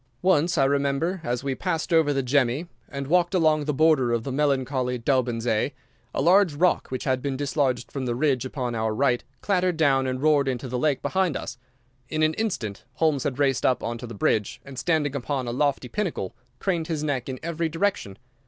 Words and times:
Once, 0.23 0.57
I 0.57 0.63
remember, 0.65 1.21
as 1.23 1.43
we 1.43 1.53
passed 1.53 1.93
over 1.93 2.11
the 2.11 2.23
Gemmi, 2.23 2.67
and 2.89 3.05
walked 3.05 3.35
along 3.35 3.65
the 3.65 3.71
border 3.71 4.13
of 4.13 4.23
the 4.23 4.31
melancholy 4.31 4.97
Daubensee, 4.97 5.73
a 6.11 6.21
large 6.23 6.55
rock 6.55 6.87
which 6.89 7.03
had 7.03 7.21
been 7.21 7.37
dislodged 7.37 7.91
from 7.91 8.07
the 8.07 8.15
ridge 8.15 8.43
upon 8.43 8.73
our 8.73 8.95
right 8.95 9.23
clattered 9.41 9.77
down 9.77 10.07
and 10.07 10.19
roared 10.23 10.47
into 10.47 10.67
the 10.67 10.79
lake 10.79 11.03
behind 11.03 11.37
us. 11.37 11.59
In 12.09 12.23
an 12.23 12.33
instant 12.33 12.83
Holmes 12.93 13.25
had 13.25 13.37
raced 13.37 13.63
up 13.63 13.83
on 13.83 13.99
to 13.99 14.07
the 14.07 14.15
ridge, 14.19 14.59
and, 14.65 14.79
standing 14.79 15.15
upon 15.15 15.47
a 15.47 15.51
lofty 15.51 15.87
pinnacle, 15.87 16.33
craned 16.57 16.87
his 16.87 17.03
neck 17.03 17.29
in 17.29 17.39
every 17.43 17.69
direction. 17.69 18.17